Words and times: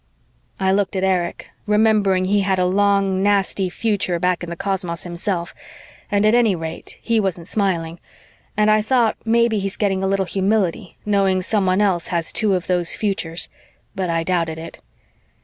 I 0.59 0.71
looked 0.71 0.95
at 0.95 1.03
Erich, 1.03 1.51
remembering 1.67 2.25
he 2.25 2.39
had 2.41 2.57
a 2.57 2.65
long 2.65 3.21
nasty 3.21 3.69
future 3.69 4.17
back 4.17 4.43
in 4.43 4.49
the 4.49 4.55
cosmos 4.55 5.03
himself, 5.03 5.53
and 6.09 6.25
at 6.25 6.33
any 6.33 6.55
rate 6.55 6.97
he 7.03 7.19
wasn't 7.19 7.47
smiling, 7.47 7.99
and 8.57 8.71
I 8.71 8.81
thought 8.81 9.15
maybe 9.25 9.59
he's 9.59 9.77
getting 9.77 10.01
a 10.01 10.07
little 10.07 10.25
humility, 10.25 10.97
knowing 11.05 11.43
someone 11.43 11.81
else 11.81 12.07
has 12.07 12.33
two 12.33 12.55
of 12.55 12.65
those 12.65 12.95
futures, 12.95 13.47
but 13.93 14.09
I 14.09 14.23
doubted 14.23 14.57
it. 14.57 14.79